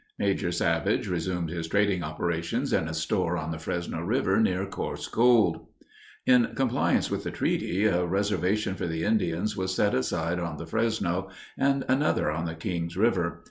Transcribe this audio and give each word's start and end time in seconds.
Major 0.17 0.51
Savage 0.51 1.07
resumed 1.07 1.51
his 1.51 1.67
trading 1.67 2.01
operations 2.01 2.73
in 2.73 2.87
a 2.87 2.93
store 2.95 3.37
on 3.37 3.51
the 3.51 3.59
Fresno 3.59 4.01
River 4.01 4.39
near 4.39 4.65
Coarse 4.65 5.07
Gold. 5.07 5.67
In 6.25 6.55
compliance 6.55 7.11
with 7.11 7.21
the 7.23 7.29
treaty, 7.29 7.85
a 7.85 8.03
reservation 8.03 8.73
for 8.73 8.87
the 8.87 9.03
Indians 9.03 9.55
was 9.55 9.75
set 9.75 9.93
aside 9.93 10.39
on 10.39 10.57
the 10.57 10.65
Fresno, 10.65 11.29
and 11.55 11.85
another 11.87 12.31
on 12.31 12.45
the 12.45 12.55
Kings 12.55 12.97
River. 12.97 13.39